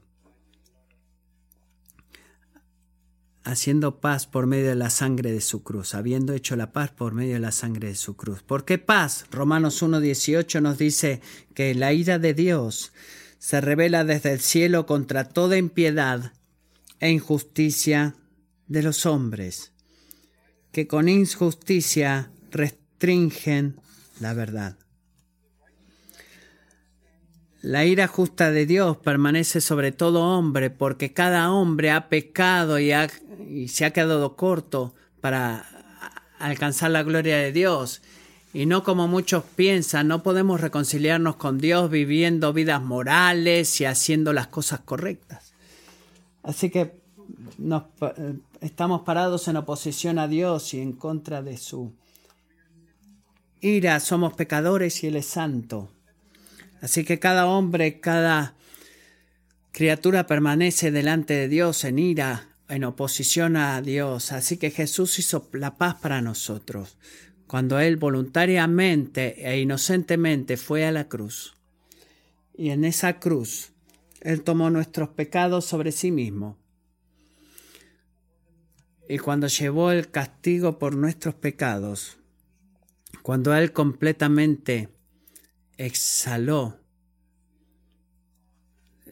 [3.43, 7.15] haciendo paz por medio de la sangre de su cruz, habiendo hecho la paz por
[7.15, 8.43] medio de la sangre de su cruz.
[8.43, 9.25] ¿Por qué paz?
[9.31, 11.19] Romanos 1.18 nos dice
[11.55, 12.91] que la ira de Dios
[13.39, 16.33] se revela desde el cielo contra toda impiedad
[16.99, 18.15] e injusticia
[18.67, 19.71] de los hombres,
[20.71, 22.31] que con injusticia
[22.99, 23.79] restringen
[24.19, 24.75] la verdad.
[27.61, 32.91] La ira justa de Dios permanece sobre todo hombre, porque cada hombre ha pecado y,
[33.67, 35.65] se ha quedado corto para
[36.39, 38.01] alcanzar la gloria de Dios.
[38.53, 44.33] Y no como muchos piensan, no podemos reconciliarnos con Dios viviendo vidas morales y haciendo
[44.33, 45.53] las cosas correctas.
[46.43, 46.99] Así que
[47.57, 47.83] nos,
[48.61, 51.93] estamos parados en oposición a Dios y en contra de su
[53.61, 53.99] ira.
[53.99, 55.91] Somos pecadores y Él es santo.
[56.81, 58.55] Así que cada hombre, cada
[59.71, 64.31] criatura permanece delante de Dios en ira, en oposición a Dios.
[64.31, 66.97] Así que Jesús hizo la paz para nosotros
[67.49, 71.55] cuando Él voluntariamente e inocentemente fue a la cruz.
[72.55, 73.71] Y en esa cruz
[74.21, 76.59] Él tomó nuestros pecados sobre sí mismo.
[79.09, 82.18] Y cuando llevó el castigo por nuestros pecados,
[83.29, 84.89] cuando Él completamente
[85.77, 86.79] exhaló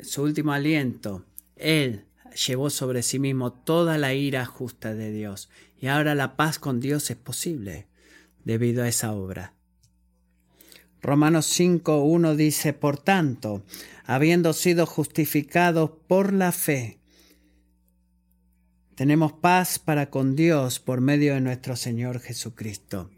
[0.02, 1.24] su último aliento,
[1.56, 2.08] Él
[2.48, 5.52] llevó sobre sí mismo toda la ira justa de Dios.
[5.80, 7.86] Y ahora la paz con Dios es posible
[8.44, 9.54] debido a esa obra.
[11.00, 13.62] Romanos 5.1 dice, por tanto,
[14.04, 16.98] habiendo sido justificados por la fe,
[18.96, 23.12] tenemos paz para con Dios por medio de nuestro Señor Jesucristo.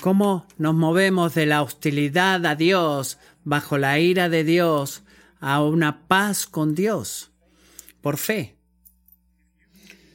[0.00, 5.02] ¿Cómo nos movemos de la hostilidad a Dios, bajo la ira de Dios,
[5.40, 7.32] a una paz con Dios?
[8.00, 8.56] Por fe.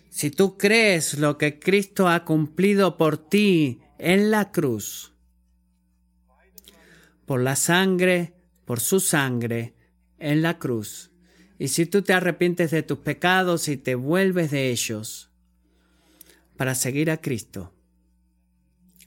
[0.10, 5.14] Si tú crees lo que Cristo ha cumplido por ti en la cruz,
[7.26, 9.74] por la sangre, por su sangre,
[10.18, 11.12] en la cruz,
[11.60, 15.30] y si tú te arrepientes de tus pecados y te vuelves de ellos
[16.56, 17.73] para seguir a Cristo,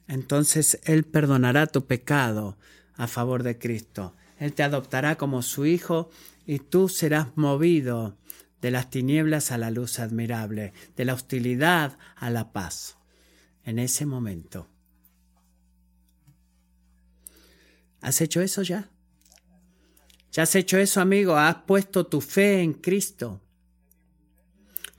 [0.09, 2.57] entonces Él perdonará tu pecado
[2.95, 4.15] a favor de Cristo.
[4.39, 6.11] Él te adoptará como su hijo
[6.47, 8.17] y tú serás movido
[8.61, 12.97] de las tinieblas a la luz admirable, de la hostilidad a la paz.
[13.65, 14.69] En ese momento.
[18.01, 18.89] ¿Has hecho eso ya?
[20.31, 21.37] ¿Ya has hecho eso, amigo?
[21.37, 23.41] ¿Has puesto tu fe en Cristo?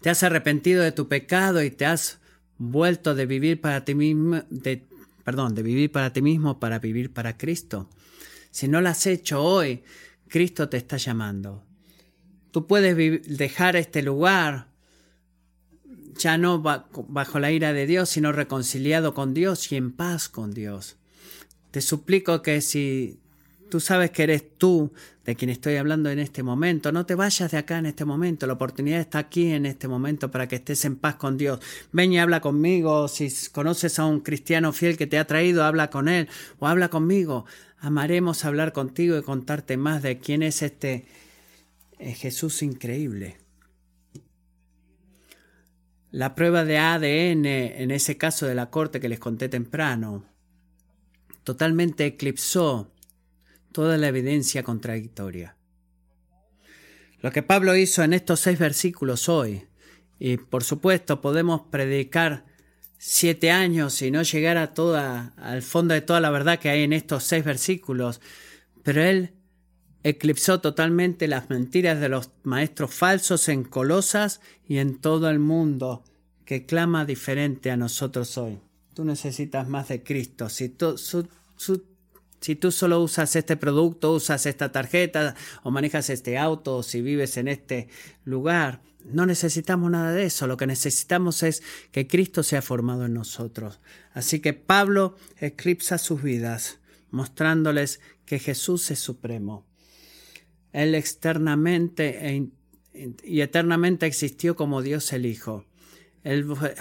[0.01, 2.19] ¿Te has arrepentido de tu pecado y te has
[2.57, 4.86] vuelto de vivir para ti mismo, de
[5.27, 7.89] perdón, de vivir para ti mismo para vivir para Cristo.
[8.49, 9.83] Si no lo has hecho hoy,
[10.29, 11.65] Cristo te está llamando.
[12.51, 12.95] Tú puedes
[13.37, 14.69] dejar este lugar
[16.17, 20.53] ya no bajo la ira de Dios, sino reconciliado con Dios y en paz con
[20.53, 20.95] Dios.
[21.71, 23.19] Te suplico que si
[23.69, 24.93] Tú sabes que eres tú
[25.25, 26.91] de quien estoy hablando en este momento.
[26.93, 28.47] No te vayas de acá en este momento.
[28.47, 31.59] La oportunidad está aquí en este momento para que estés en paz con Dios.
[31.91, 33.09] Ven y habla conmigo.
[33.09, 36.87] Si conoces a un cristiano fiel que te ha traído, habla con él o habla
[36.89, 37.45] conmigo.
[37.79, 41.05] Amaremos hablar contigo y contarte más de quién es este
[41.99, 43.37] eh, Jesús increíble.
[46.11, 50.23] La prueba de ADN, en ese caso de la corte que les conté temprano,
[51.43, 52.93] totalmente eclipsó
[53.77, 55.55] toda la evidencia contradictoria.
[57.21, 59.67] Lo que Pablo hizo en estos seis versículos hoy,
[60.17, 62.43] y por supuesto podemos predicar
[62.97, 66.81] siete años y no llegar a toda, al fondo de toda la verdad que hay
[66.81, 68.19] en estos seis versículos,
[68.81, 69.35] pero él
[70.01, 76.03] eclipsó totalmente las mentiras de los maestros falsos en Colosas y en todo el mundo
[76.45, 78.57] que clama diferente a nosotros hoy.
[78.95, 80.49] Tú necesitas más de Cristo.
[80.49, 81.27] Si su
[82.41, 87.01] Si tú solo usas este producto, usas esta tarjeta o manejas este auto o si
[87.01, 87.87] vives en este
[88.25, 90.47] lugar, no necesitamos nada de eso.
[90.47, 93.79] Lo que necesitamos es que Cristo sea formado en nosotros.
[94.13, 96.79] Así que Pablo eclipsa sus vidas,
[97.09, 99.65] mostrándoles que Jesús es supremo.
[100.73, 102.49] Él externamente e
[103.23, 105.66] y eternamente existió como Dios el Hijo.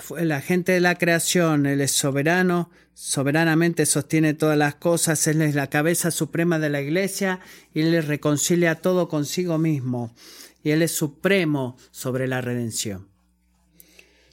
[0.03, 5.41] Fue el agente de la creación, Él es soberano, soberanamente sostiene todas las cosas, Él
[5.41, 7.39] es la cabeza suprema de la iglesia
[7.73, 10.13] y Él reconcilia todo consigo mismo.
[10.65, 13.07] Y Él es supremo sobre la redención.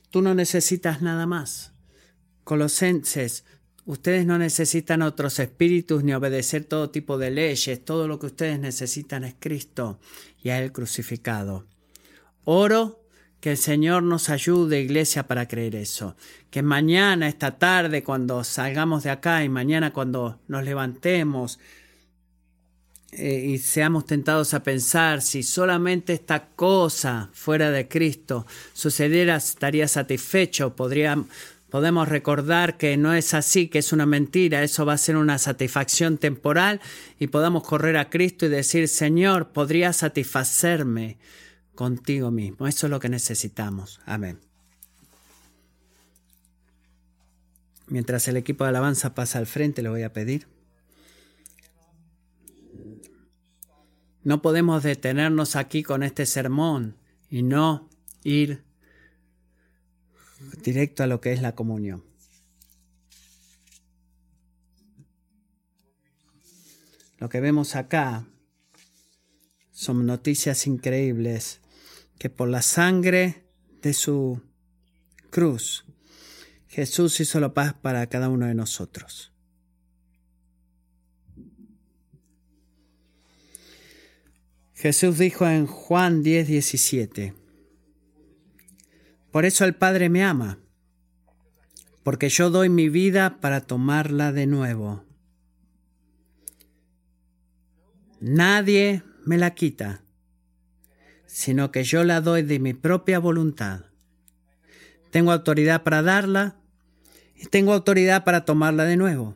[0.10, 1.74] Tú no necesitas nada más.
[2.44, 3.46] Colosenses,
[3.86, 7.86] ustedes no necesitan otros espíritus ni obedecer todo tipo de leyes.
[7.86, 10.00] Todo lo que ustedes necesitan es Cristo
[10.42, 11.68] y a Él crucificado.
[12.46, 13.03] Oro
[13.44, 16.16] que el Señor nos ayude, iglesia, para creer eso.
[16.50, 21.60] Que mañana, esta tarde, cuando salgamos de acá y mañana cuando nos levantemos
[23.12, 29.90] eh, y seamos tentados a pensar si solamente esta cosa fuera de Cristo sucediera, estaría
[29.90, 35.18] satisfecho, podemos recordar que no es así, que es una mentira, eso va a ser
[35.18, 36.80] una satisfacción temporal
[37.20, 41.18] y podamos correr a Cristo y decir, Señor, podría satisfacerme
[41.76, 42.68] contigo mismo.
[42.68, 44.00] Eso es lo que necesitamos.
[44.06, 44.40] Amén.
[47.88, 50.48] Mientras el equipo de alabanza pasa al frente, le voy a pedir.
[54.24, 56.96] No podemos detenernos aquí con este sermón
[57.30, 57.90] y no
[58.24, 58.64] ir
[60.64, 62.04] directo a lo que es la comunión.
[67.20, 68.26] Lo que vemos acá
[69.72, 71.60] son noticias increíbles
[72.18, 73.46] que por la sangre
[73.82, 74.42] de su
[75.30, 75.86] cruz,
[76.68, 79.32] Jesús hizo la paz para cada uno de nosotros.
[84.74, 87.34] Jesús dijo en Juan 10, 17,
[89.32, 90.60] Por eso el Padre me ama,
[92.04, 95.06] porque yo doy mi vida para tomarla de nuevo.
[98.20, 100.03] Nadie me la quita
[101.34, 103.86] sino que yo la doy de mi propia voluntad.
[105.10, 106.58] Tengo autoridad para darla
[107.36, 109.36] y tengo autoridad para tomarla de nuevo.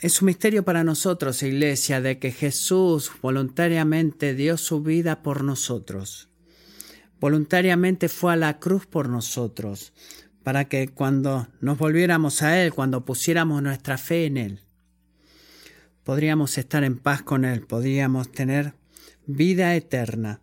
[0.00, 6.28] Es un misterio para nosotros, iglesia, de que Jesús voluntariamente dio su vida por nosotros.
[7.18, 9.92] Voluntariamente fue a la cruz por nosotros,
[10.44, 14.60] para que cuando nos volviéramos a Él, cuando pusiéramos nuestra fe en Él,
[16.04, 18.75] podríamos estar en paz con Él, podríamos tener
[19.26, 20.40] vida eterna.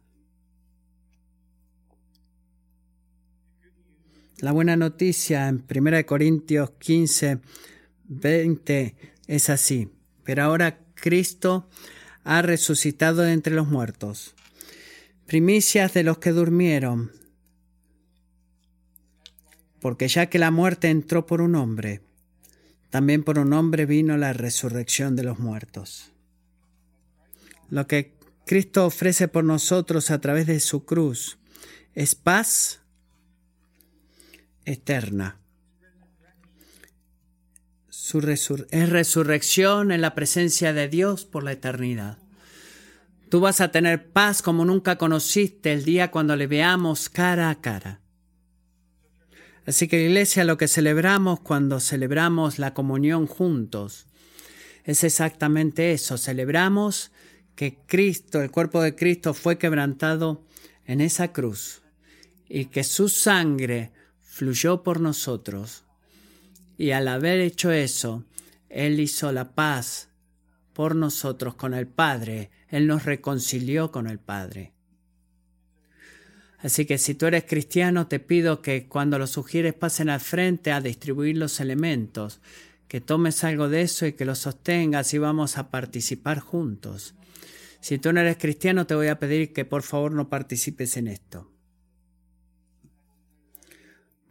[4.40, 7.40] La buena noticia en 1 Corintios 15,
[8.06, 8.96] 20
[9.28, 9.90] es así.
[10.24, 11.70] Pero ahora Cristo
[12.26, 14.36] ha resucitado de entre los muertos.
[15.26, 17.12] Primicias de los que durmieron.
[19.80, 22.02] Porque ya que la muerte entró por un hombre,
[22.90, 26.12] también por un hombre vino la resurrección de los muertos.
[27.70, 28.14] Lo que
[28.46, 31.38] Cristo ofrece por nosotros a través de su cruz
[31.96, 32.82] es paz
[34.66, 35.39] eterna.
[37.89, 42.18] Su es resurrección en la presencia de Dios por la eternidad.
[43.30, 47.62] Tú vas a tener paz como nunca conociste el día cuando le veamos cara a
[47.62, 48.02] cara.
[49.66, 54.08] Así que iglesia, lo que celebramos cuando celebramos la comunión juntos
[54.84, 56.18] es exactamente eso.
[56.18, 57.12] Celebramos
[57.56, 60.43] que Cristo, el cuerpo de Cristo fue quebrantado
[60.86, 61.82] en esa cruz
[62.49, 63.91] y que su sangre
[64.22, 65.84] fluyó por nosotros.
[66.78, 68.26] Y al haber hecho eso,
[68.70, 70.10] Él hizo la paz
[70.74, 72.49] por nosotros con el Padre.
[72.70, 74.74] Él nos reconcilió con el Padre.
[76.60, 80.72] Así que si tú eres cristiano, te pido que cuando los sugieres pasen al frente
[80.72, 82.39] a distribuir los elementos,
[82.88, 87.16] que tomes algo de eso y que lo sostengas y vamos a participar juntos.
[87.84, 91.10] Si tú no eres cristiano, te voy a pedir que por favor no participes en
[91.10, 91.52] esto.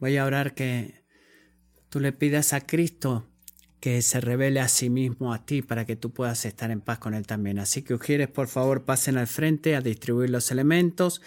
[0.00, 1.04] Voy a orar que
[1.90, 3.28] tú le pidas a Cristo
[3.78, 6.98] que se revele a sí mismo a ti para que tú puedas estar en paz
[6.98, 7.58] con Él también.
[7.58, 11.20] Así que, Ujieres, por favor, pasen al frente a distribuir los elementos.